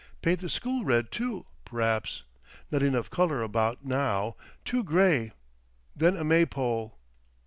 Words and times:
Paint 0.23 0.39
the 0.39 0.49
school 0.49 0.83
red, 0.83 1.11
too, 1.11 1.45
p'raps. 1.63 2.23
Not 2.71 2.81
enough 2.81 3.11
colour 3.11 3.43
about 3.43 3.85
now. 3.85 4.35
Too 4.65 4.83
grey. 4.83 5.31
Then 5.95 6.17
a 6.17 6.23
maypole." 6.23 6.97